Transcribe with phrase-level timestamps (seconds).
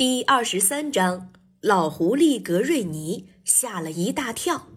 [0.00, 4.68] 第二十三章，老狐狸格瑞尼吓了一大跳。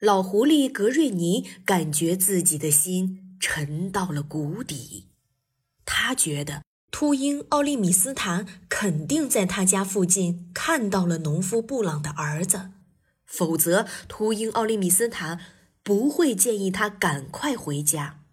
[0.00, 5.06] 老狐狸格瑞尼感觉自己的心沉到了谷底，
[5.84, 12.72] 他觉得秃鹰奥利米斯坦肯定在他家附近看到了农夫布朗的儿子，
[13.24, 15.38] 否则秃鹰奥利米斯坦
[15.84, 18.23] 不会建议他赶快回家。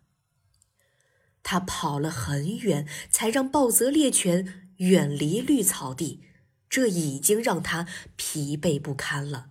[1.43, 6.21] 他跑了很远，才让暴泽猎犬远离绿草地，
[6.69, 9.47] 这已经让他疲惫不堪了。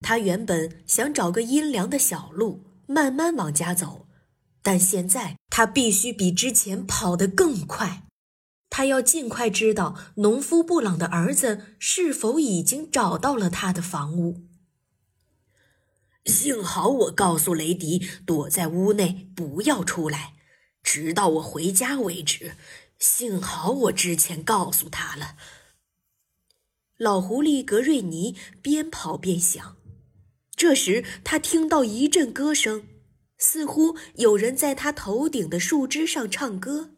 [0.00, 4.06] 他原本想找个阴凉的小路，慢慢往家走，
[4.62, 8.04] 但现在他必须比之前跑得更快。
[8.70, 14.42] 他要尽快知道农夫布朗的儿子是否已经找到了他的房屋。
[16.26, 20.34] 幸好我告诉雷迪躲在屋内，不要出来。
[20.82, 22.56] 直到我回家为止，
[22.98, 25.36] 幸好我之前告诉他了。
[26.96, 29.76] 老狐狸格瑞尼边跑边想，
[30.56, 32.84] 这时他听到一阵歌声，
[33.36, 36.90] 似乎有人在他头顶的树枝上唱歌。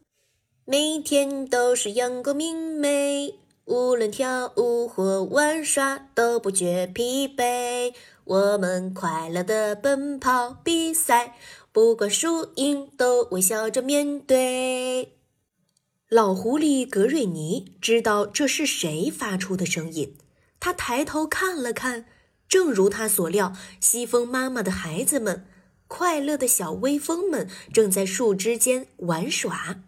[0.65, 7.93] 每天都是阳光明媚，无论跳舞或玩耍都不觉疲惫。
[8.25, 11.37] 我们快乐的奔跑比赛。
[11.73, 15.17] 不管输赢，都微笑着面对。
[16.09, 20.17] 老狐狸格瑞尼知道这是谁发出的声音，
[20.59, 22.07] 他抬头看了看，
[22.49, 25.47] 正如他所料，西风妈妈的孩子们，
[25.87, 29.85] 快乐的小微风们，正在树枝间玩耍。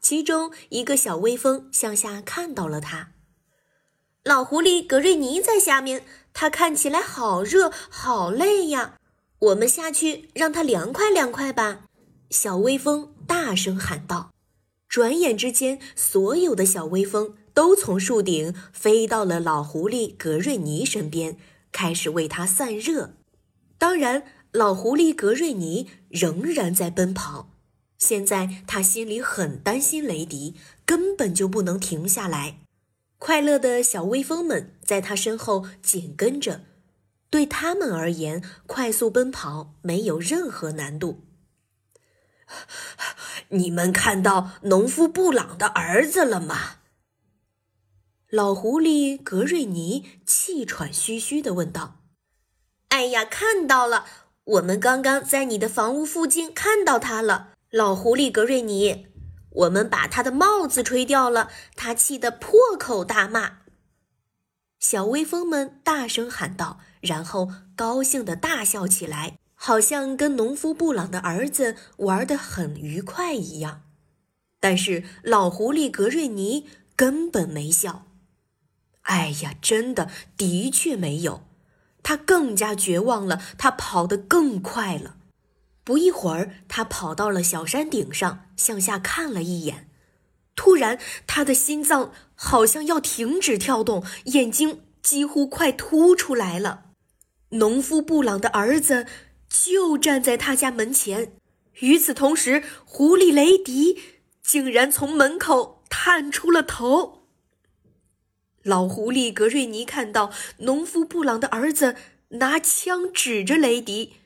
[0.00, 3.12] 其中一个小微风向下看到了他，
[4.24, 8.96] 老狐狸格瑞尼在下面，他看起来好热，好累呀。
[9.40, 11.86] 我们下去让它凉快凉快吧！
[12.28, 14.30] 小微风大声喊道。
[14.86, 21.38] 转眼之间，所有的小微风都从树顶飞到了老狐狸格瑞尼身边，
[21.72, 23.14] 开始为他散热。
[23.78, 27.50] 当然，老狐狸格瑞尼仍然在奔跑。
[27.96, 30.54] 现在他心里很担心雷迪，
[30.84, 32.58] 根本就不能停下来。
[33.18, 36.62] 快乐的小微风们在他身后紧跟着。
[37.30, 41.24] 对他们而言，快速奔跑没有任何难度。
[43.50, 46.78] 你们看到农夫布朗的儿子了吗？
[48.28, 52.00] 老狐狸格瑞尼气喘吁吁地问道。
[52.90, 54.04] “哎呀，看到了！
[54.44, 59.06] 我们刚刚在你的房屋附近看到他了。”老狐狸格瑞尼，
[59.50, 63.58] 我们把他的帽子吹掉了，他气得破口大骂。
[64.90, 73.82] 小微风们大声喊道，然后高兴地大笑起来，好像跟农夫布朗的儿子玩得很愉快一样。
[74.58, 78.06] 但是老狐狸格瑞尼根本没笑。
[79.02, 81.44] 哎呀，真的，的确没有。
[82.02, 85.18] 他更加绝望了，他跑得更快了。
[85.84, 89.88] 不一会儿，他跑到了小山顶上，向下看了一眼。
[90.56, 96.90] 突然，他的心脏好像要停止跳动，眼睛几乎快凸出来了。
[97.50, 99.06] 农夫布朗的儿子
[99.48, 101.32] 就站在他家门前。
[101.80, 103.98] 与此同时，狐狸雷迪
[104.42, 107.22] 竟然从门口探出了头。
[108.62, 111.96] 老狐狸格瑞尼看到农夫布朗的儿子
[112.28, 114.16] 拿枪指着雷迪，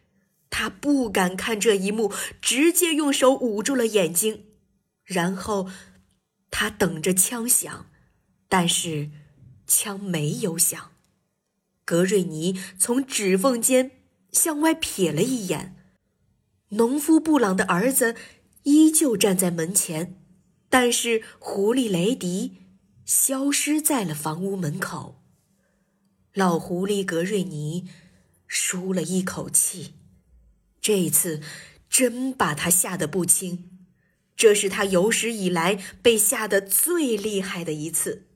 [0.51, 4.47] 他不敢看这一幕，直接用手捂住了眼睛，
[5.05, 5.69] 然后。
[6.57, 7.91] 他等着枪响，
[8.49, 9.11] 但是
[9.67, 10.93] 枪没有响。
[11.85, 13.91] 格瑞尼从指缝间
[14.31, 15.75] 向外瞥了一眼，
[16.69, 18.15] 农夫布朗的儿子
[18.63, 20.23] 依旧站在门前，
[20.69, 22.59] 但是狐狸雷迪
[23.05, 25.21] 消失在了房屋门口。
[26.35, 27.89] 老狐狸格瑞尼
[28.47, 29.95] 舒了一口气，
[30.81, 31.41] 这次
[31.91, 33.74] 真把他吓得不轻。
[34.37, 38.27] 这是他有史以来被吓得最厉害的一次。